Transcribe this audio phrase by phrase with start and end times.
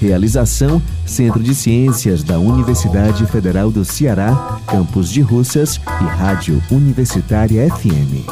[0.00, 7.68] Realização: Centro de Ciências da Universidade Federal do Ceará, Campus de Russas e Rádio Universitária
[7.68, 8.24] FM.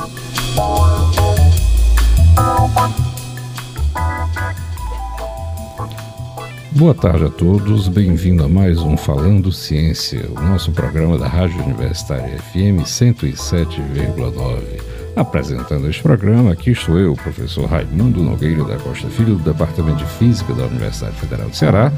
[6.72, 11.64] Boa tarde a todos, bem-vindo a mais um Falando Ciência, o nosso programa da Rádio
[11.64, 14.95] Universitária FM 107,9.
[15.16, 20.04] Apresentando este programa, aqui estou eu, o professor Raimundo Nogueira da Costa Filho, do Departamento
[20.04, 21.90] de Física da Universidade Federal do Ceará,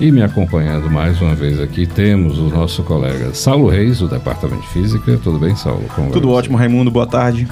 [0.00, 4.62] e me acompanhando mais uma vez aqui temos o nosso colega Saulo Reis, do Departamento
[4.62, 5.16] de Física.
[5.22, 5.84] Tudo bem, Saulo?
[6.12, 7.46] Tudo ótimo, Raimundo, boa tarde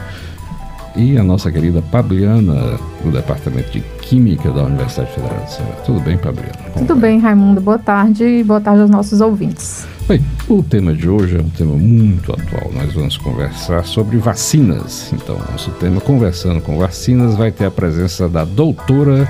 [0.97, 5.73] e a nossa querida Pabliana, do Departamento de Química da Universidade Federal do Ceará.
[5.85, 6.53] Tudo bem, Pabliana?
[6.73, 7.11] Como Tudo vai?
[7.11, 7.61] bem, Raimundo.
[7.61, 9.87] Boa tarde e boa tarde aos nossos ouvintes.
[10.07, 12.71] Bem, o tema de hoje é um tema muito atual.
[12.75, 15.13] Nós vamos conversar sobre vacinas.
[15.13, 19.29] Então, nosso tema Conversando com Vacinas vai ter a presença da doutora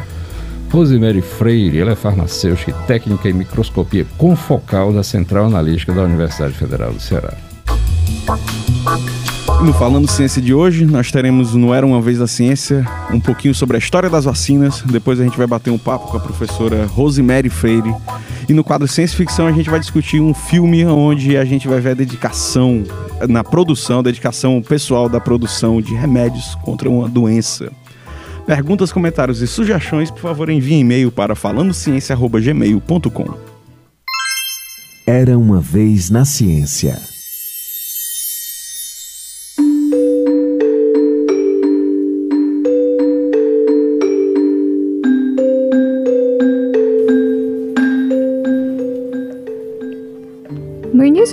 [0.71, 1.79] Rosemary Freire.
[1.79, 7.01] Ela é farmacêutica e técnica em microscopia confocal da Central Analítica da Universidade Federal do
[7.01, 7.35] Ceará.
[9.47, 13.55] No Falando Ciência de hoje, nós teremos no Era Uma Vez a Ciência um pouquinho
[13.55, 14.83] sobre a história das vacinas.
[14.83, 17.95] Depois a gente vai bater um papo com a professora Rosemary Freire.
[18.49, 21.67] E no quadro Ciência e Ficção a gente vai discutir um filme onde a gente
[21.67, 22.85] vai ver a dedicação
[23.29, 27.73] na produção, dedicação pessoal da produção de remédios contra uma doença.
[28.47, 33.35] Perguntas, comentários e sugestões, por favor, envie e-mail para falandociência.gmail.com.
[35.07, 37.14] Era uma vez na ciência.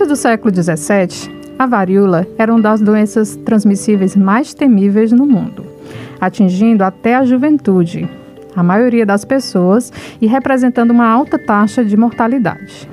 [0.02, 5.64] Início do século XVII, a varíola era uma das doenças transmissíveis mais temíveis no mundo,
[6.20, 8.10] atingindo até a juventude,
[8.56, 12.90] a maioria das pessoas, e representando uma alta taxa de mortalidade.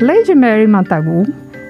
[0.00, 1.26] Lady Mary Montagu,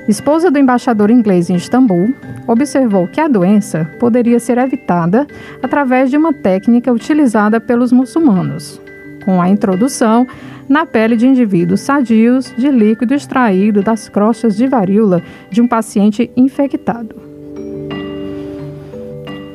[0.06, 2.14] esposa do embaixador inglês em Istambul,
[2.46, 5.26] observou que a doença poderia ser evitada
[5.60, 8.80] através de uma técnica utilizada pelos muçulmanos,
[9.28, 10.26] com a introdução
[10.66, 16.30] na pele de indivíduos sadios de líquido extraído das crostas de varíola de um paciente
[16.34, 17.14] infectado.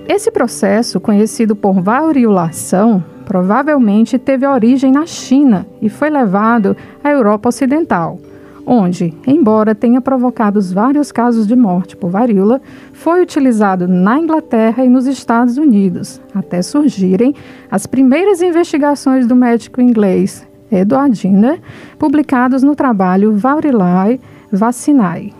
[0.07, 7.49] Esse processo, conhecido por variolação, provavelmente teve origem na China e foi levado à Europa
[7.49, 8.19] Ocidental,
[8.65, 12.61] onde, embora tenha provocado vários casos de morte por varíola,
[12.93, 17.35] foi utilizado na Inglaterra e nos Estados Unidos, até surgirem
[17.69, 21.61] as primeiras investigações do médico inglês Edward Jenner,
[21.99, 24.19] publicados no trabalho Vaurilae
[24.51, 25.33] Vaccinae,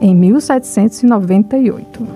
[0.00, 2.06] em 1798.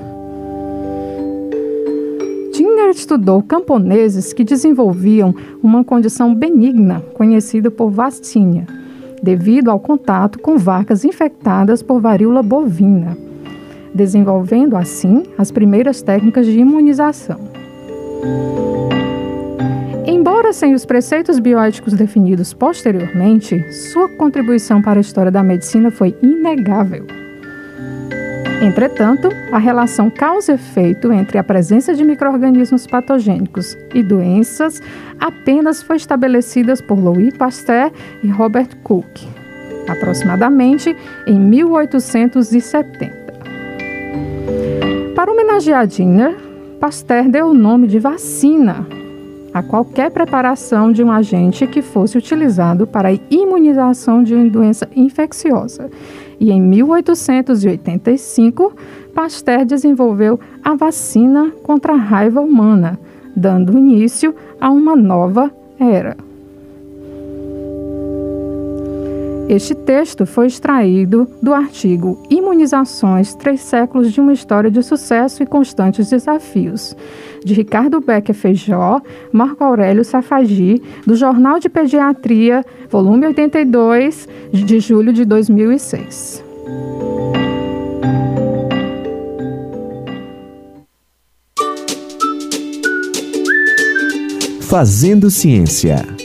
[2.53, 8.67] Jenner estudou camponeses que desenvolviam uma condição benigna conhecida por vastínia,
[9.23, 13.17] devido ao contato com vacas infectadas por varíola bovina,
[13.95, 17.39] desenvolvendo assim as primeiras técnicas de imunização.
[20.07, 26.17] Embora sem os preceitos bioéticos definidos posteriormente, sua contribuição para a história da medicina foi
[26.23, 27.07] inegável.
[28.61, 34.83] Entretanto, a relação causa-efeito entre a presença de microrganismos patogênicos e doenças
[35.21, 39.07] apenas foi estabelecida por Louis Pasteur e Robert Cook,
[39.89, 43.17] aproximadamente em 1870.
[45.15, 46.37] Para homenagear Jenner,
[46.81, 48.85] Pasteur deu o nome de vacina
[49.55, 54.89] a qualquer preparação de um agente que fosse utilizado para a imunização de uma doença
[54.95, 55.91] infecciosa.
[56.41, 58.73] E em 1885,
[59.15, 62.99] Pasteur desenvolveu a vacina contra a raiva humana,
[63.35, 66.28] dando início a uma nova era.
[69.49, 75.47] Este texto foi extraído do artigo Imunizações: Três Séculos de uma História de Sucesso e
[75.47, 76.95] Constantes Desafios,
[77.43, 79.01] de Ricardo Becker Feijó,
[79.33, 86.45] Marco Aurélio Safagi, do Jornal de Pediatria, volume 82, de julho de 2006.
[94.61, 96.18] Fazendo Ciência.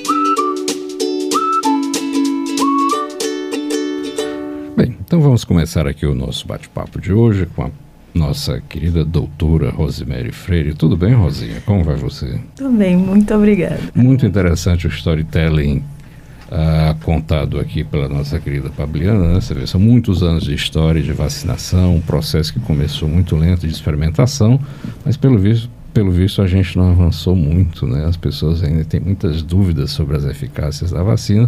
[5.13, 7.69] Então vamos começar aqui o nosso bate-papo de hoje com a
[8.15, 10.74] nossa querida doutora Rosemary Freire.
[10.74, 11.62] Tudo bem, Rosinha?
[11.68, 12.39] Como vai você?
[12.56, 13.80] Tudo bem, muito obrigada.
[13.94, 15.83] Muito interessante o storytelling
[16.48, 19.36] uh, contado aqui pela nossa querida Fabiana.
[19.36, 19.36] Né?
[19.39, 23.68] Você vê, são muitos anos de história de vacinação, um processo que começou muito lento
[23.68, 24.60] de experimentação,
[25.06, 28.04] mas pelo visto, pelo visto a gente não avançou muito, né?
[28.06, 31.48] As pessoas ainda têm muitas dúvidas sobre as eficácias da vacina,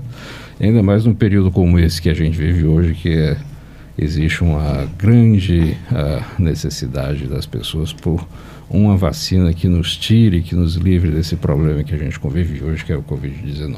[0.60, 3.36] ainda mais num período como esse que a gente vive hoje, que é
[3.97, 8.25] existe uma grande uh, necessidade das pessoas por
[8.69, 12.83] uma vacina que nos tire, que nos livre desse problema que a gente convive hoje,
[12.83, 13.77] que é o Covid-19.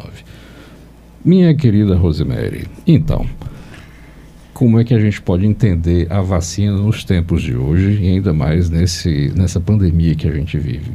[1.23, 3.25] Minha querida Rosemary, então,
[4.53, 8.33] como é que a gente pode entender a vacina nos tempos de hoje e ainda
[8.33, 10.91] mais nesse, nessa pandemia que a gente vive?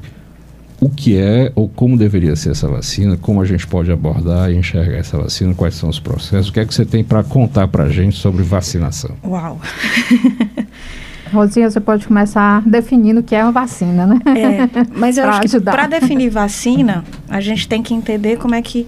[0.83, 4.57] O que é ou como deveria ser essa vacina, como a gente pode abordar e
[4.57, 7.69] enxergar essa vacina, quais são os processos, o que é que você tem para contar
[7.69, 9.15] para a gente sobre vacinação?
[9.25, 9.61] Uau!
[11.33, 14.19] Rosinha, você pode começar definindo o que é uma vacina, né?
[14.27, 18.61] É, mas eu acho que para definir vacina, a gente tem que entender como é
[18.61, 18.85] que,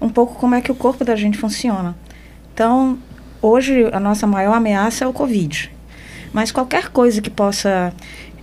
[0.00, 1.96] um pouco como é que o corpo da gente funciona.
[2.54, 2.96] Então,
[3.42, 5.72] hoje a nossa maior ameaça é o Covid.
[6.32, 7.92] Mas qualquer coisa que possa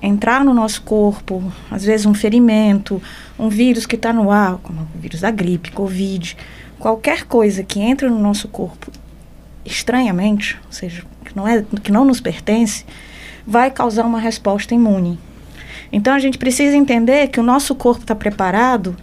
[0.01, 3.01] entrar no nosso corpo, às vezes um ferimento,
[3.37, 6.37] um vírus que está no ar, como o vírus da gripe, Covid,
[6.77, 8.91] qualquer coisa que entra no nosso corpo
[9.65, 12.85] estranhamente, ou seja, que não, é, que não nos pertence,
[13.45, 15.19] vai causar uma resposta imune.
[15.91, 18.95] Então a gente precisa entender que o nosso corpo está preparado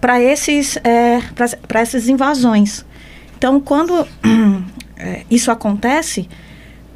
[0.00, 1.20] para esses é,
[1.66, 2.84] para essas invasões.
[3.36, 4.06] Então quando
[4.96, 6.28] é, isso acontece,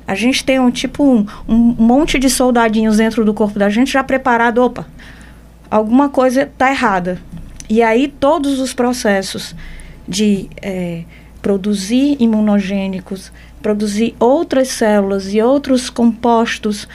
[0.06, 3.92] a gente tem um tipo um, um monte de soldadinhos dentro do corpo da gente
[3.92, 4.86] já preparado, opa,
[5.70, 7.20] alguma coisa está errada.
[7.68, 9.54] E aí todos os processos
[10.06, 11.04] de é,
[11.40, 13.32] produzir imunogênicos,
[13.62, 16.88] produzir outras células e outros compostos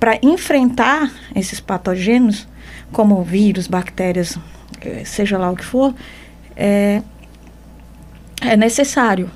[0.00, 2.48] para enfrentar esses patogênios,
[2.92, 4.38] como vírus, bactérias,
[4.80, 5.94] é, seja lá o que for,
[6.56, 7.02] é,
[8.40, 9.30] é necessário.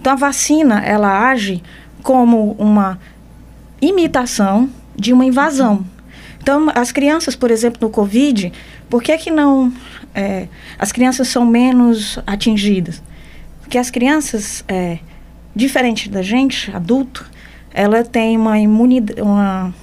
[0.00, 1.62] Então a vacina ela age
[2.04, 3.00] como uma
[3.80, 5.84] imitação de uma invasão.
[6.40, 8.52] Então, as crianças, por exemplo, no Covid,
[8.90, 9.72] por que, que não.
[10.14, 10.46] É,
[10.78, 13.02] as crianças são menos atingidas?
[13.60, 14.98] Porque as crianças, é,
[15.56, 17.28] diferente da gente, adulto,
[17.72, 19.74] ela tem uma imunidade, uma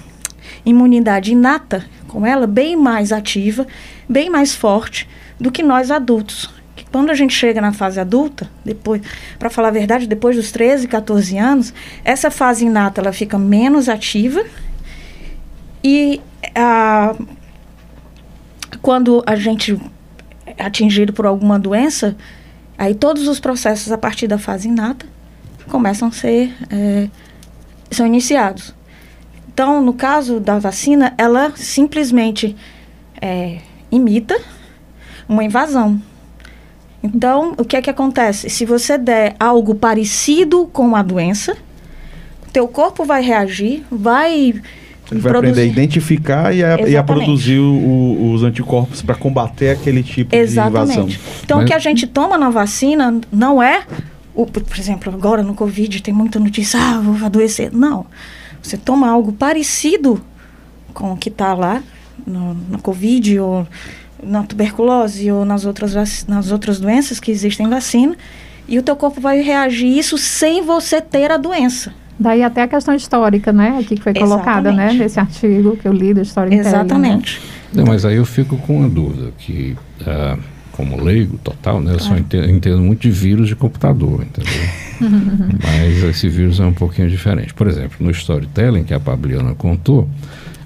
[0.63, 3.65] imunidade inata com ela bem mais ativa,
[4.07, 5.09] bem mais forte
[5.39, 6.60] do que nós adultos
[6.91, 9.01] quando a gente chega na fase adulta, depois,
[9.39, 11.73] para falar a verdade, depois dos 13, 14 anos,
[12.03, 14.43] essa fase inata ela fica menos ativa
[15.83, 16.19] e
[16.53, 17.15] a,
[18.81, 19.79] quando a gente
[20.45, 22.15] é atingido por alguma doença,
[22.77, 25.05] aí todos os processos a partir da fase inata
[25.69, 27.07] começam a ser é,
[27.89, 28.73] são iniciados.
[29.53, 32.55] Então, no caso da vacina, ela simplesmente
[33.21, 33.59] é,
[33.91, 34.39] imita
[35.27, 36.01] uma invasão.
[37.03, 38.49] Então, o que é que acontece?
[38.49, 41.57] Se você der algo parecido com a doença,
[42.53, 44.53] teu corpo vai reagir, vai
[45.11, 45.51] ele vai produzir.
[45.51, 50.33] aprender a identificar e a, e a produzir o, os anticorpos para combater aquele tipo
[50.33, 50.93] Exatamente.
[50.93, 51.19] de invasão.
[51.43, 51.65] Então, Mas...
[51.65, 53.83] o que a gente toma na vacina não é,
[54.33, 57.71] o, por exemplo, agora no Covid tem muita notícia, ah, vou adoecer.
[57.73, 58.05] Não.
[58.61, 60.21] Você toma algo parecido
[60.93, 61.83] com o que está lá
[62.25, 63.67] no, no Covid ou
[64.23, 68.15] na tuberculose ou nas outras, nas outras doenças que existem vacina,
[68.67, 71.93] e o teu corpo vai reagir isso sem você ter a doença.
[72.19, 73.79] Daí até a questão histórica, né?
[73.79, 74.43] Aqui que foi Exatamente.
[74.43, 74.93] colocada, né?
[74.93, 77.39] Nesse artigo que eu li da história Exatamente.
[77.39, 77.81] Né?
[77.81, 80.39] Não, mas aí eu fico com uma dúvida, que uh,
[80.71, 81.93] como leigo total, né?
[81.93, 84.61] Eu só entendo, entendo, muito de vírus de computador, entendeu?
[85.63, 87.53] mas esse vírus é um pouquinho diferente.
[87.53, 90.07] Por exemplo, no storytelling que a Fabiana contou,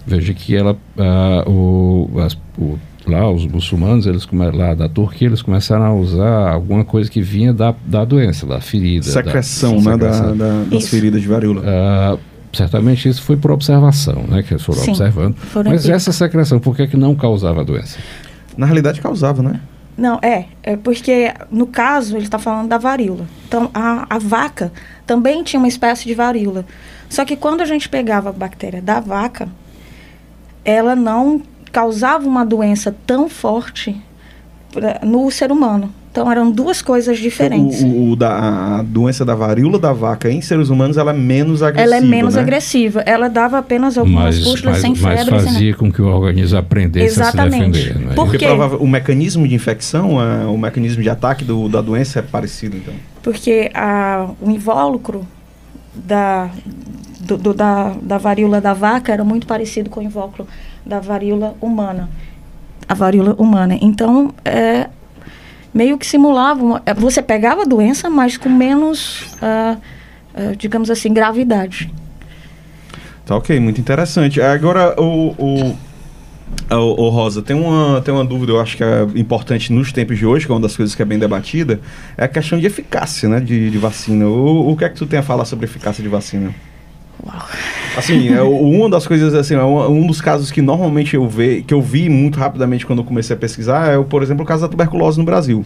[0.06, 5.42] veja que ela, uh, o, as, o lá os muçulmanos, eles lá da Turquia, eles
[5.42, 9.06] começaram a usar alguma coisa que vinha da, da doença, da ferida.
[9.06, 9.98] Secreção, da, né.
[9.98, 11.62] Da, da, das feridas de varíola.
[11.62, 12.20] Uh,
[12.54, 15.36] certamente isso foi por observação, né, que eles foram Sim, observando.
[15.36, 15.92] Foram Mas aqui.
[15.92, 18.00] essa secreção, por que, que não causava a doença?
[18.58, 19.60] Na realidade causava, né?
[19.98, 23.26] Não, é, é porque no caso ele está falando da varíola.
[23.48, 24.72] Então a, a vaca
[25.06, 26.66] também tinha uma espécie de varíola.
[27.10, 29.48] Só que quando a gente pegava a bactéria da vaca,
[30.66, 31.42] ela não
[31.72, 33.96] causava uma doença tão forte
[35.04, 35.92] no ser humano.
[36.16, 37.82] Então eram duas coisas diferentes.
[37.82, 41.62] O, o, da, a doença da varíola da vaca em seres humanos ela é menos
[41.62, 41.94] agressiva.
[41.94, 42.42] Ela é menos né?
[42.42, 43.02] agressiva.
[43.02, 45.30] Ela dava apenas algumas pústulas sem febre.
[45.30, 45.74] Mas fazia sem...
[45.74, 47.56] com que o organismo aprendesse Exatamente.
[47.56, 48.08] a se defender.
[48.08, 48.14] Né?
[48.16, 52.22] Por Porque o mecanismo de infecção, a, o mecanismo de ataque do, da doença é
[52.22, 52.94] parecido, então.
[53.22, 55.28] Porque a, o invólucro
[55.94, 56.50] da,
[57.26, 60.48] do, do, da, da varíola da vaca era muito parecido com o invólucro
[60.86, 62.10] da varíola humana.
[62.88, 63.78] A varíola humana.
[63.82, 64.88] Então, é,
[65.74, 66.64] meio que simulava.
[66.64, 69.78] Uma, é, você pegava a doença, mas com menos, uh,
[70.36, 71.92] uh, digamos assim, gravidade.
[73.26, 74.40] Tá ok, muito interessante.
[74.40, 75.76] Agora, o,
[76.70, 80.28] o, Rosa, tem uma, tem uma dúvida, eu acho que é importante nos tempos de
[80.28, 81.80] hoje, que é uma das coisas que é bem debatida,
[82.16, 84.28] é a questão de eficácia né, de, de vacina.
[84.28, 86.54] O, o que é que tu tem a falar sobre eficácia de vacina?
[87.24, 87.48] Uau.
[87.96, 91.74] Assim, é, uma das coisas, assim, é um dos casos que normalmente eu, ve, que
[91.74, 94.68] eu vi muito rapidamente quando eu comecei a pesquisar é, por exemplo, o caso da
[94.68, 95.66] tuberculose no Brasil.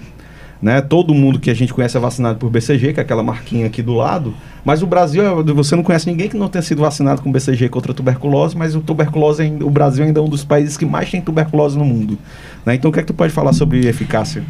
[0.61, 0.81] Né?
[0.81, 3.81] Todo mundo que a gente conhece é vacinado por BCG, que é aquela marquinha aqui
[3.81, 4.33] do lado.
[4.63, 5.23] Mas o Brasil,
[5.55, 8.75] você não conhece ninguém que não tenha sido vacinado com BCG contra a tuberculose, mas
[8.75, 12.17] o tuberculose, o Brasil ainda é um dos países que mais tem tuberculose no mundo.
[12.65, 12.75] Né?
[12.75, 14.43] Então, o que é que tu pode falar sobre eficácia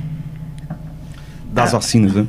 [1.53, 1.77] das ah.
[1.77, 2.27] vacinas, né?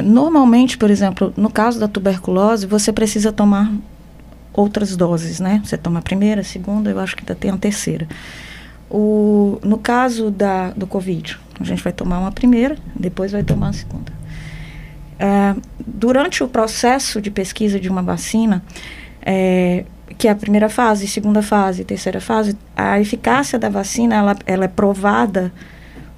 [0.00, 3.70] Normalmente, por exemplo, no caso da tuberculose, você precisa tomar
[4.52, 5.60] outras doses, né?
[5.64, 8.06] Você toma a primeira, a segunda, eu acho que ainda tem a terceira.
[8.90, 13.68] O, no caso da, do Covid, a gente vai tomar uma primeira, depois vai tomar
[13.68, 14.12] a segunda.
[15.14, 18.62] Uh, durante o processo de pesquisa de uma vacina,
[19.20, 19.84] é,
[20.18, 24.64] que é a primeira fase, segunda fase, terceira fase, a eficácia da vacina ela, ela
[24.64, 25.52] é provada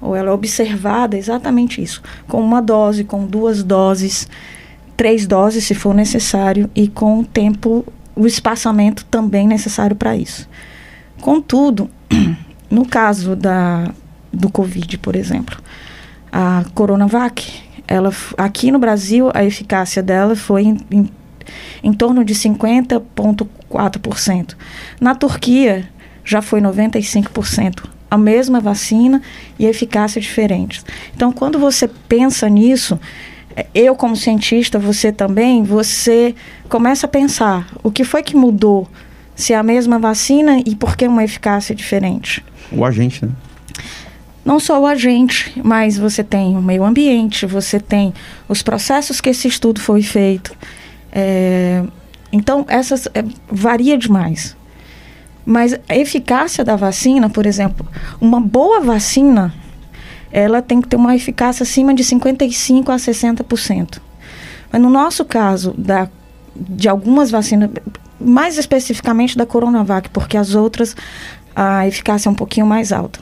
[0.05, 4.29] ou ela é observada exatamente isso, com uma dose, com duas doses,
[4.95, 7.83] três doses se for necessário e com o tempo,
[8.15, 10.47] o espaçamento também necessário para isso.
[11.19, 11.89] Contudo,
[12.69, 13.91] no caso da,
[14.31, 15.57] do Covid, por exemplo,
[16.31, 21.09] a Coronavac, ela, aqui no Brasil, a eficácia dela foi em, em,
[21.83, 24.55] em torno de 50,4%.
[24.99, 25.89] Na Turquia,
[26.23, 29.21] já foi 95% a mesma vacina
[29.59, 30.85] e eficácia diferentes.
[31.15, 32.99] Então, quando você pensa nisso,
[33.55, 36.35] é, eu como cientista, você também, você
[36.67, 38.87] começa a pensar o que foi que mudou,
[39.35, 42.43] se é a mesma vacina e por que uma eficácia diferente.
[42.71, 43.31] O agente, né?
[44.43, 48.13] Não só o agente, mas você tem o meio ambiente, você tem
[48.47, 50.55] os processos que esse estudo foi feito.
[51.11, 51.83] É,
[52.31, 54.55] então, essas é, varia demais.
[55.45, 57.87] Mas a eficácia da vacina, por exemplo,
[58.19, 59.53] uma boa vacina,
[60.31, 63.99] ela tem que ter uma eficácia acima de 55 a 60%.
[64.71, 66.09] Mas no nosso caso, da,
[66.55, 67.69] de algumas vacinas,
[68.19, 70.95] mais especificamente da Coronavac, porque as outras
[71.55, 73.19] a eficácia é um pouquinho mais alta.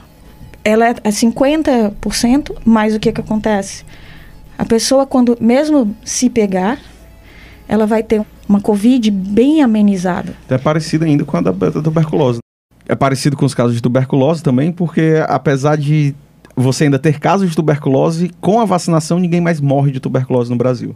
[0.63, 3.85] Ela é 50%, mas o que, que acontece?
[4.57, 6.79] A pessoa, quando mesmo se pegar,
[7.73, 10.35] ela vai ter uma Covid bem amenizada.
[10.47, 12.37] É parecida ainda com a da, da tuberculose.
[12.87, 16.13] É parecido com os casos de tuberculose também, porque apesar de
[16.55, 20.55] você ainda ter casos de tuberculose, com a vacinação ninguém mais morre de tuberculose no
[20.55, 20.95] Brasil.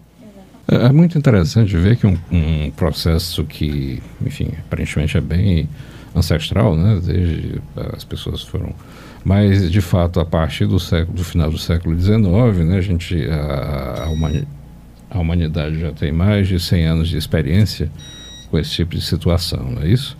[0.67, 5.67] É, é muito interessante ver que um, um, processo que, enfim, aparentemente é bem
[6.15, 7.00] ancestral, né?
[7.03, 7.60] Desde
[7.96, 8.69] as pessoas foram,
[9.25, 12.19] mas de fato a partir do século, do final do século XIX,
[12.67, 12.77] né?
[12.77, 14.10] A gente a, a,
[15.10, 17.90] a humanidade já tem mais de 100 anos de experiência
[18.50, 20.18] com esse tipo de situação, não é isso?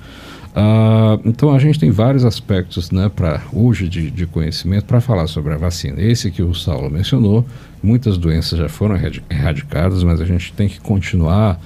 [0.60, 5.28] Ah, então a gente tem vários aspectos né, para hoje de, de conhecimento para falar
[5.28, 6.02] sobre a vacina.
[6.02, 7.46] Esse que o Saulo mencionou,
[7.82, 8.96] muitas doenças já foram
[9.30, 11.60] erradicadas, mas a gente tem que continuar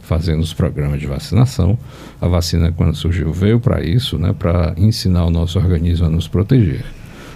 [0.00, 1.76] fazendo os programas de vacinação.
[2.20, 6.28] A vacina, quando surgiu, veio para isso, né, para ensinar o nosso organismo a nos
[6.28, 6.84] proteger.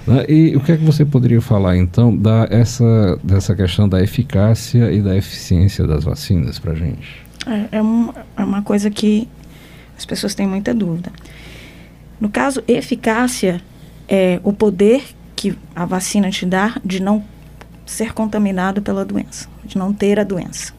[0.07, 0.25] Né?
[0.29, 4.91] E o que é que você poderia falar, então, da, essa, dessa questão da eficácia
[4.93, 7.23] e da eficiência das vacinas para a gente?
[7.47, 9.29] É, é, um, é uma coisa que
[9.97, 11.13] as pessoas têm muita dúvida.
[12.21, 13.61] No caso, eficácia
[14.09, 15.03] é o poder
[15.35, 17.25] que a vacina te dá de não
[17.87, 20.73] ser contaminado pela doença, de não ter a doença,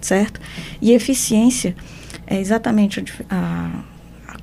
[0.00, 0.40] certo?
[0.82, 1.74] E eficiência
[2.26, 3.84] é exatamente a, a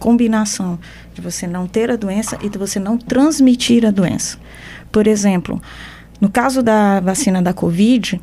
[0.03, 0.77] combinação
[1.13, 4.37] de você não ter a doença e de você não transmitir a doença.
[4.91, 5.61] Por exemplo,
[6.19, 8.19] no caso da vacina da Covid,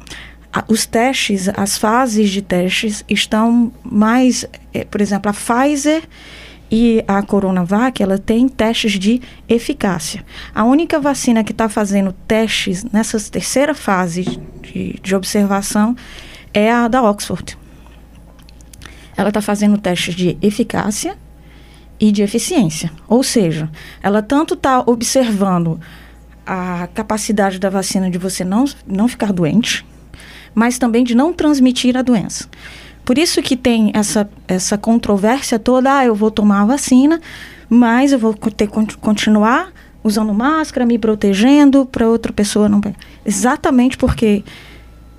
[0.53, 4.45] a, os testes, as fases de testes estão mais,
[4.75, 6.03] é, por exemplo, a Pfizer
[6.71, 10.23] e a Coronavac, ela tem testes de eficácia.
[10.55, 15.97] A única vacina que está fazendo testes nessa terceira fase de, de observação
[16.53, 17.57] é a da Oxford.
[19.17, 21.17] Ela está fazendo testes de eficácia
[22.01, 22.91] e de eficiência.
[23.07, 23.71] Ou seja,
[24.03, 25.79] ela tanto está observando
[26.47, 29.87] a capacidade da vacina de você não, não ficar doente,
[30.55, 32.49] mas também de não transmitir a doença.
[33.05, 37.21] Por isso que tem essa, essa controvérsia toda, ah, eu vou tomar a vacina,
[37.69, 42.81] mas eu vou ter que continuar usando máscara, me protegendo para outra pessoa não
[43.25, 44.43] Exatamente porque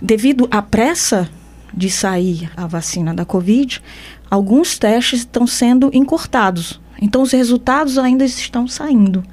[0.02, 1.30] devido à pressa
[1.74, 3.82] de sair a vacina da Covid,
[4.30, 6.80] alguns testes estão sendo encurtados.
[7.02, 9.24] Então, os resultados ainda estão saindo.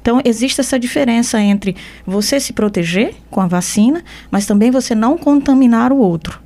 [0.00, 1.74] Então, existe essa diferença entre
[2.06, 6.43] você se proteger com a vacina, mas também você não contaminar o outro.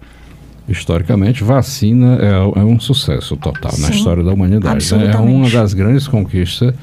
[0.69, 4.95] Historicamente, vacina é, é um sucesso total Sim, na história da humanidade.
[4.95, 5.11] Né?
[5.13, 6.75] É uma das grandes conquistas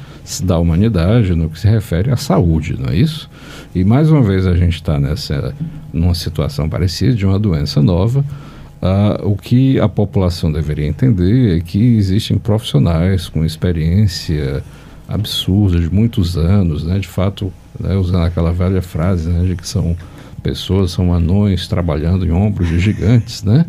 [0.44, 3.30] da humanidade no que se refere à saúde, não é isso?
[3.76, 5.54] E mais uma vez a gente está nessa
[5.94, 8.26] numa situação parecida de uma doença nova.
[8.82, 14.64] Uh, o que a população deveria entender é que existem profissionais com experiência
[15.08, 16.98] absurda de muitos anos, né?
[16.98, 19.96] De fato, né, usando aquela velha frase, né, de que são
[20.46, 23.66] pessoas, são anões trabalhando em ombros de gigantes, né?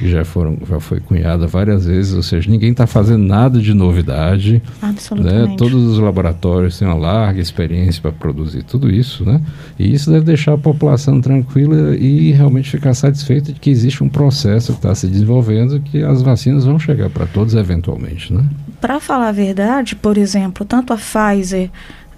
[0.00, 4.62] já foram já foi cunhada várias vezes, ou seja, ninguém está fazendo nada de novidade.
[4.80, 5.50] Absolutamente.
[5.50, 5.56] Né?
[5.56, 9.40] Todos os laboratórios têm uma larga experiência para produzir tudo isso, né?
[9.78, 14.08] E isso deve deixar a população tranquila e realmente ficar satisfeita de que existe um
[14.08, 18.44] processo que está se desenvolvendo que as vacinas vão chegar para todos eventualmente, né?
[18.80, 21.70] Para falar a verdade, por exemplo, tanto a Pfizer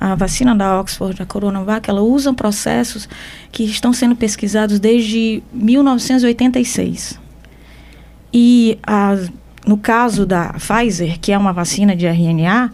[0.05, 3.09] a vacina da Oxford, a Coronavac, ela usa processos
[3.51, 7.19] que estão sendo pesquisados desde 1986.
[8.31, 9.17] E a,
[9.67, 12.71] no caso da Pfizer, que é uma vacina de RNA,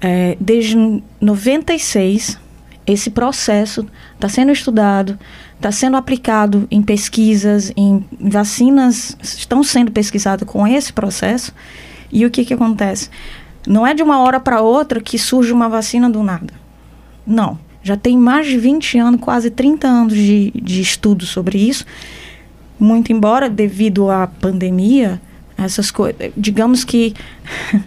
[0.00, 0.74] é, desde
[1.20, 2.40] 96
[2.86, 5.18] esse processo está sendo estudado,
[5.56, 11.52] está sendo aplicado em pesquisas, em vacinas estão sendo pesquisadas com esse processo.
[12.10, 13.10] E o que, que acontece?
[13.66, 16.52] Não é de uma hora para outra que surge uma vacina do nada.
[17.26, 17.58] Não.
[17.82, 21.84] Já tem mais de 20 anos, quase 30 anos de, de estudo sobre isso
[22.82, 25.20] muito embora devido à pandemia,
[25.56, 27.14] essas coisas, digamos que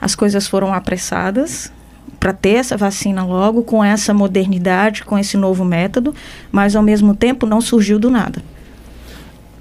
[0.00, 1.72] as coisas foram apressadas
[2.20, 6.14] para ter essa vacina logo com essa modernidade, com esse novo método,
[6.52, 8.42] mas ao mesmo tempo não surgiu do nada.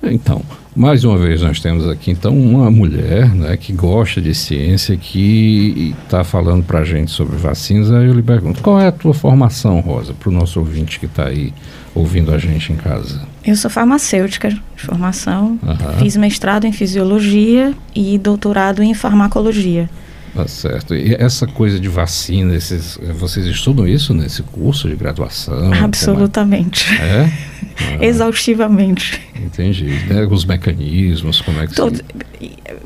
[0.03, 0.41] Então,
[0.77, 5.95] mais uma vez nós temos aqui então uma mulher né, que gosta de ciência, que
[6.03, 7.91] está falando para a gente sobre vacinas.
[7.91, 11.07] Aí eu lhe pergunto, qual é a tua formação, Rosa, para o nosso ouvinte que
[11.07, 11.51] está aí
[11.95, 13.21] ouvindo a gente em casa?
[13.43, 15.99] Eu sou farmacêutica de formação, uhum.
[15.99, 19.89] fiz mestrado em fisiologia e doutorado em farmacologia.
[20.37, 20.93] Tá certo.
[20.93, 25.73] E essa coisa de vacina, esses, vocês estudam isso nesse curso de graduação?
[25.73, 26.85] Absolutamente.
[26.93, 27.23] É?
[27.23, 27.57] é?
[27.79, 28.03] Ah.
[28.03, 29.21] Exaustivamente.
[29.35, 29.85] Entendi.
[30.07, 30.25] Né?
[30.25, 32.03] Os mecanismos, como é que Todo, se...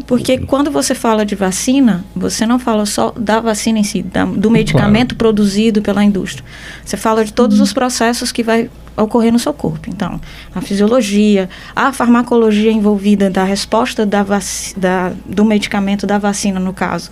[0.06, 4.26] Porque quando você fala de vacina, você não fala só da vacina em si, da,
[4.26, 5.18] do medicamento claro.
[5.18, 6.44] produzido pela indústria.
[6.84, 7.64] Você fala de todos uhum.
[7.64, 9.90] os processos que vai ocorrer no seu corpo.
[9.90, 10.20] Então,
[10.54, 14.26] a fisiologia, a farmacologia envolvida da resposta da,
[14.78, 17.10] da do medicamento, da vacina, no caso,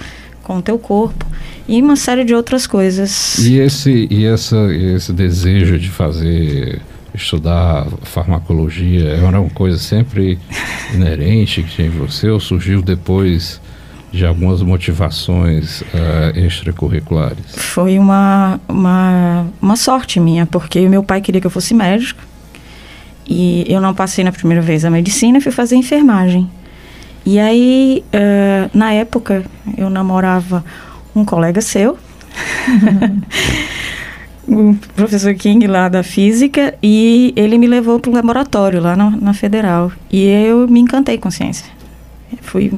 [0.49, 1.23] com o teu corpo
[1.67, 3.37] e uma série de outras coisas.
[3.37, 6.81] E esse, e essa, esse desejo de fazer
[7.13, 10.39] estudar farmacologia era uma coisa sempre
[10.91, 13.61] inerente que tinha em você ou surgiu depois
[14.11, 17.45] de algumas motivações uh, extracurriculares?
[17.49, 22.23] Foi uma, uma, uma sorte minha, porque meu pai queria que eu fosse médico
[23.27, 26.49] e eu não passei na primeira vez a medicina, fui fazer enfermagem.
[27.31, 29.45] E aí, uh, na época,
[29.77, 30.65] eu namorava
[31.15, 31.95] um colega seu
[34.47, 39.11] o professor King lá da física e ele me levou para o laboratório lá na,
[39.11, 41.67] na, Federal e eu me encantei com ciência.
[42.41, 42.73] Fui,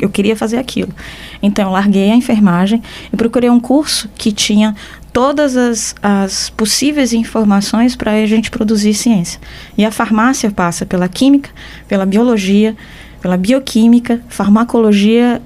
[0.00, 0.92] eu queria fazer aquilo.
[1.40, 4.74] Então eu larguei a enfermagem e procurei um curso que tinha
[5.12, 9.40] todas as, as possíveis informações para a gente produzir ciência.
[9.78, 11.50] E a farmácia passa pela química,
[11.86, 12.76] pela biologia,
[13.26, 15.42] pela bioquímica, farmacologia,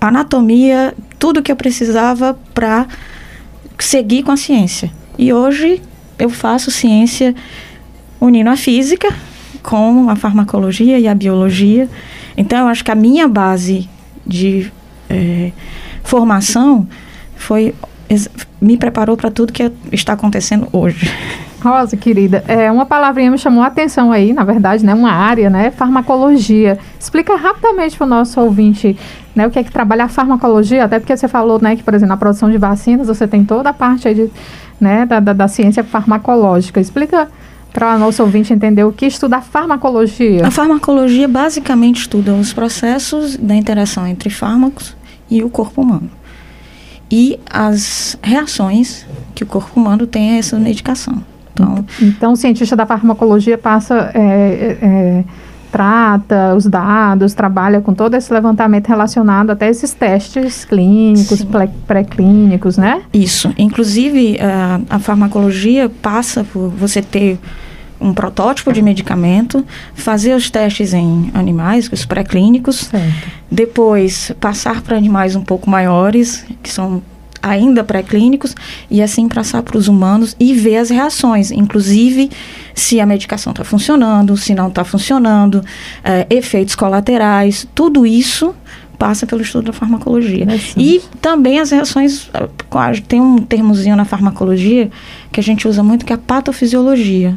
[0.00, 2.86] anatomia, tudo que eu precisava para
[3.76, 4.88] seguir com a ciência.
[5.18, 5.82] E hoje
[6.16, 7.34] eu faço ciência
[8.20, 9.12] unindo a física
[9.64, 11.88] com a farmacologia e a biologia.
[12.36, 13.90] Então, eu acho que a minha base
[14.24, 14.70] de
[15.10, 15.50] é,
[16.04, 16.86] formação
[17.34, 17.74] foi
[18.60, 21.10] me preparou para tudo que está acontecendo hoje.
[21.60, 24.94] Rosa, querida, é, uma palavrinha me chamou a atenção aí, na verdade, né?
[24.94, 25.70] Uma área, né?
[25.70, 26.78] Farmacologia.
[26.98, 28.96] Explica rapidamente para o nosso ouvinte
[29.38, 31.94] né, o que é que trabalha a farmacologia, até porque você falou, né, que, por
[31.94, 34.30] exemplo, na produção de vacinas você tem toda a parte aí de,
[34.80, 36.80] né, da, da, da ciência farmacológica.
[36.80, 37.28] Explica
[37.72, 40.44] para o nosso ouvinte entender o que estuda a farmacologia.
[40.44, 44.96] A farmacologia basicamente estuda os processos da interação entre fármacos
[45.30, 46.10] e o corpo humano.
[47.08, 51.22] E as reações que o corpo humano tem a essa medicação.
[51.58, 55.24] Então, então o cientista da farmacologia passa, é, é, é,
[55.70, 61.46] trata os dados, trabalha com todo esse levantamento relacionado até esses testes clínicos,
[61.86, 63.02] pré-clínicos, né?
[63.12, 63.52] Isso.
[63.58, 67.38] Inclusive, a, a farmacologia passa por você ter
[68.00, 72.90] um protótipo de medicamento, fazer os testes em animais, os pré-clínicos,
[73.50, 77.02] depois passar para animais um pouco maiores, que são
[77.48, 78.54] ainda pré-clínicos,
[78.90, 82.30] e assim passar para os humanos e ver as reações, inclusive
[82.74, 85.64] se a medicação está funcionando, se não está funcionando,
[86.04, 88.54] é, efeitos colaterais, tudo isso
[88.98, 90.44] passa pelo estudo da farmacologia.
[90.76, 92.28] E também as reações,
[93.06, 94.90] tem um termozinho na farmacologia
[95.30, 97.36] que a gente usa muito que é a patofisiologia.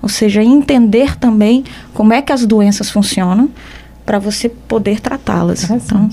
[0.00, 3.50] Ou seja, entender também como é que as doenças funcionam
[4.06, 5.68] para você poder tratá-las.
[5.68, 6.10] Então,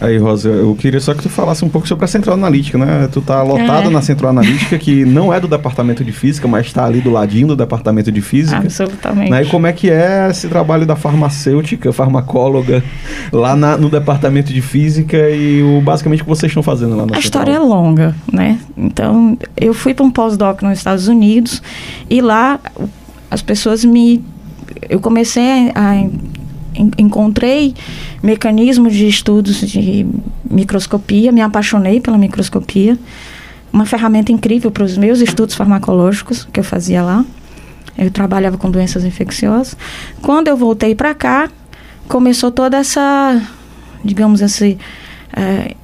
[0.00, 3.08] Aí, Rosa, eu queria só que tu falasse um pouco sobre a central analítica, né?
[3.12, 3.90] Tu tá lotado é.
[3.90, 7.48] na central analítica, que não é do departamento de física, mas está ali do ladinho
[7.48, 8.58] do departamento de física.
[8.58, 9.30] Absolutamente.
[9.30, 9.44] Né?
[9.44, 12.82] E como é que é esse trabalho da farmacêutica, farmacóloga,
[13.32, 16.96] lá na, no departamento de física e o, basicamente o que vocês estão fazendo lá
[16.96, 17.20] na A central?
[17.20, 18.58] história é longa, né?
[18.76, 21.62] Então, eu fui para um pós-doc nos Estados Unidos
[22.10, 22.58] e lá
[23.30, 24.24] as pessoas me...
[24.88, 26.04] Eu comecei a
[26.98, 27.74] encontrei
[28.22, 30.06] mecanismos de estudos de
[30.48, 32.98] microscopia, me apaixonei pela microscopia,
[33.72, 37.24] uma ferramenta incrível para os meus estudos farmacológicos que eu fazia lá.
[37.96, 39.76] Eu trabalhava com doenças infecciosas.
[40.20, 41.50] Quando eu voltei para cá,
[42.08, 43.40] começou toda essa,
[44.04, 44.78] digamos assim,
[45.32, 45.74] é,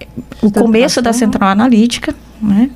[0.43, 2.71] o começo da central analítica, né?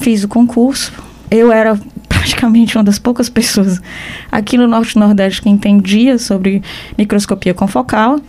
[0.00, 0.92] Fiz o concurso.
[1.30, 1.78] Eu era
[2.22, 3.82] praticamente uma das poucas pessoas
[4.30, 6.62] aqui no Norte Nordeste que entendia sobre
[6.96, 8.20] microscopia confocal.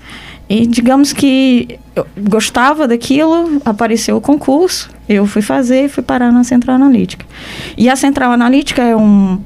[0.49, 6.31] E digamos que eu gostava daquilo, apareceu o concurso, eu fui fazer e fui parar
[6.31, 7.23] na Central Analítica.
[7.77, 9.39] E a Central Analítica é um,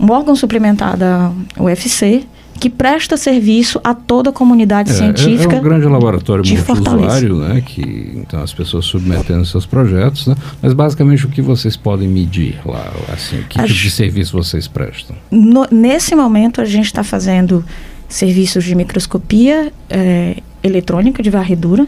[0.00, 5.56] um órgão suplementar da UFC, que presta serviço a toda a comunidade é, científica.
[5.56, 7.60] É um grande laboratório multiusuário, né?
[7.60, 10.34] Que então as pessoas submetendo seus projetos, né?
[10.62, 15.16] Mas basicamente o que vocês podem medir lá, assim, que tipo de serviço vocês prestam?
[15.30, 17.64] No, nesse momento a gente está fazendo
[18.08, 21.86] serviços de microscopia é, eletrônica de varredura,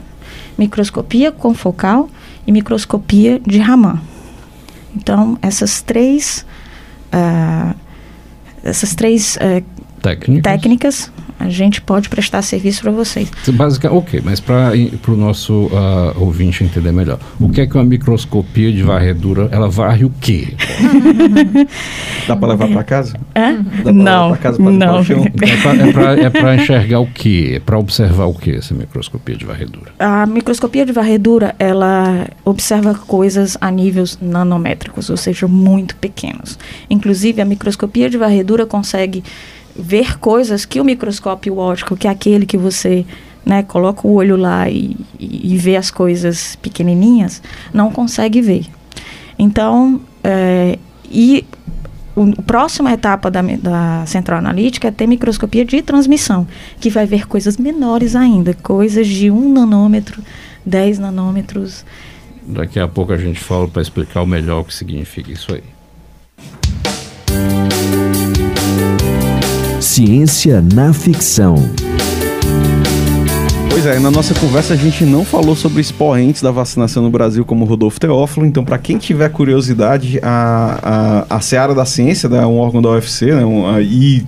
[0.57, 2.09] microscopia confocal
[2.46, 4.00] e microscopia de Raman.
[4.96, 6.44] Então essas três
[7.12, 7.74] uh,
[8.62, 9.64] essas três uh,
[10.01, 10.53] técnicas.
[10.53, 13.31] técnicas, a gente pode prestar serviço para vocês.
[13.53, 14.73] Básica, ok, mas para
[15.07, 19.69] o nosso uh, ouvinte entender melhor, o que é que uma microscopia de varredura, ela
[19.69, 20.55] varre o quê?
[22.27, 23.15] Dá para levar para casa?
[23.35, 23.53] É?
[23.85, 24.99] Dá não, casa não.
[24.99, 27.53] É para é enxergar o quê?
[27.57, 29.93] É para observar o quê essa microscopia de varredura?
[29.99, 36.59] A microscopia de varredura, ela observa coisas a níveis nanométricos, ou seja, muito pequenos.
[36.91, 39.23] Inclusive, a microscopia de varredura consegue
[39.79, 43.07] ver coisas que o microscópio óptico, que é aquele que você
[43.47, 47.41] né, coloca o olho lá e, e, e vê as coisas pequenininhas,
[47.73, 48.67] não consegue ver.
[49.38, 50.79] Então, é,
[51.11, 51.45] e
[52.38, 56.47] a próxima etapa da, da central analítica é ter microscopia de transmissão,
[56.81, 60.23] que vai ver coisas menores ainda, coisas de 1 nanômetro,
[60.67, 61.85] 10 nanômetros.
[62.43, 65.62] Daqui a pouco a gente fala para explicar o melhor o que significa isso aí.
[69.99, 71.57] Ciência na ficção.
[73.69, 77.45] Pois é, na nossa conversa a gente não falou sobre expoentes da vacinação no Brasil
[77.45, 82.47] como Rodolfo Teófilo, então para quem tiver curiosidade, a, a, a Seara da Ciência, né,
[82.47, 84.25] um órgão da UFC, né, um, a, e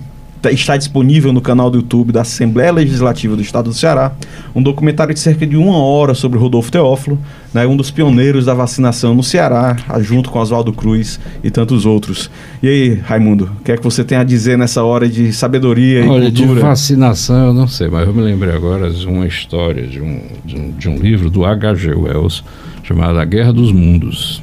[0.49, 4.13] está disponível no canal do YouTube da Assembleia Legislativa do Estado do Ceará,
[4.55, 7.19] um documentário de cerca de uma hora sobre Rodolfo Teófilo,
[7.53, 12.31] né, um dos pioneiros da vacinação no Ceará, junto com Oswaldo Cruz e tantos outros.
[12.63, 16.05] E aí, Raimundo, o que é que você tem a dizer nessa hora de sabedoria
[16.09, 16.55] Olha, e cultura?
[16.55, 20.21] de vacinação eu não sei, mas eu me lembrei agora de uma história de um,
[20.43, 21.93] de um, de um livro do H.G.
[21.93, 22.43] Wells
[22.83, 24.41] chamado A Guerra dos Mundos.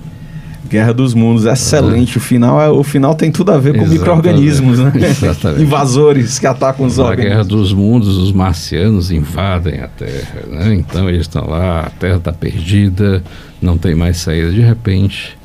[0.68, 2.18] Guerra dos Mundos, excelente.
[2.18, 4.92] O final é, o final tem tudo a ver com micro-organismos, né?
[4.94, 5.62] Exatamente.
[5.64, 7.24] Invasores que atacam os órgãos.
[7.24, 10.74] Na Guerra dos Mundos, os marcianos invadem a Terra, né?
[10.74, 13.22] Então eles estão lá, a Terra está perdida,
[13.60, 14.50] não tem mais saída.
[14.50, 15.38] De repente,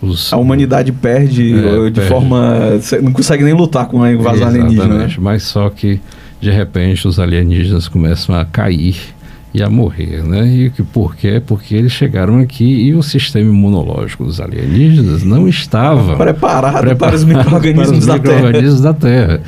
[0.00, 2.08] os, a humanidade perde é, de perde.
[2.08, 2.80] forma.
[3.02, 5.06] não consegue nem lutar com a invasão alienígena.
[5.06, 5.14] Né?
[5.18, 6.00] Mas só que,
[6.40, 8.96] de repente, os alienígenas começam a cair
[9.52, 10.46] ia morrer, né?
[10.46, 11.42] E que por quê?
[11.44, 17.16] Porque eles chegaram aqui e o sistema imunológico dos alienígenas não estava preparado, preparado para
[17.16, 19.40] os micro-organismos da, micro da, Terra.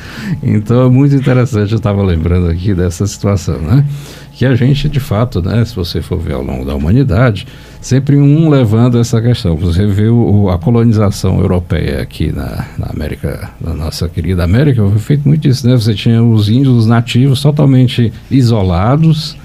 [0.43, 3.85] Então é muito interessante, eu estava lembrando aqui dessa situação, né?
[4.33, 7.47] Que a gente, de fato, né, se você for ver ao longo da humanidade,
[7.79, 9.55] sempre um levando essa questão.
[9.57, 14.99] Você vê o, a colonização europeia aqui na, na, América, na nossa querida América, foi
[14.99, 15.75] feito muito isso, né?
[15.75, 19.37] Você tinha os índios nativos totalmente isolados,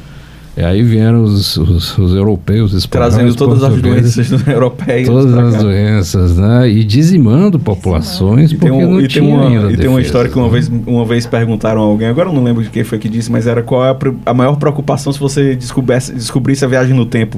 [0.57, 5.05] E aí vieram os, os, os europeus Trazendo todas as doenças europeias.
[5.05, 6.69] Todas as doenças, né?
[6.69, 9.99] E dizimando populações e porque um, não e tinha tem uma, ainda E tem uma
[9.99, 12.85] história que uma vez, uma vez perguntaram a alguém, agora eu não lembro de quem
[12.85, 16.63] foi que disse, mas era qual é a, a maior preocupação se você descobrisse, descobrisse
[16.63, 17.37] a viagem no tempo.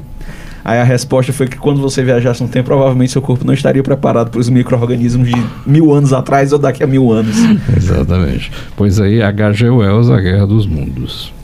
[0.63, 3.81] Aí a resposta foi que quando você viajasse no tempo, provavelmente seu corpo não estaria
[3.81, 7.35] preparado para os micro-organismos de mil anos atrás ou daqui a mil anos.
[7.75, 8.51] Exatamente.
[8.75, 9.69] Pois aí, H.G.
[9.69, 11.36] Wells, A Guerra dos Mundos.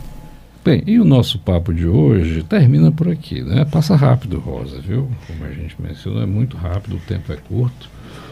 [0.64, 3.66] Bem, e o nosso papo de hoje termina por aqui, né?
[3.66, 5.12] Passa rápido, Rosa, viu?
[5.28, 7.90] Como a gente mencionou, é muito rápido, o tempo é curto.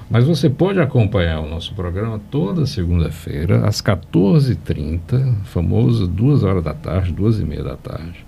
[0.10, 6.74] Mas você pode acompanhar o nosso programa toda segunda-feira, às 14h30, famoso duas horas da
[6.74, 8.26] tarde, duas e meia da tarde,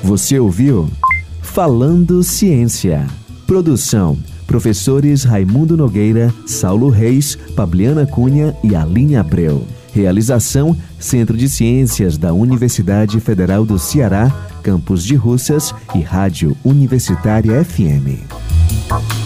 [0.02, 0.90] Você ouviu?
[1.40, 3.06] Falando Ciência.
[3.46, 9.64] Produção: professores Raimundo Nogueira, Saulo Reis, Pabliana Cunha e Aline Abreu.
[9.94, 14.28] Realização: Centro de Ciências da Universidade Federal do Ceará,
[14.60, 19.21] Campus de Russas e Rádio Universitária FM.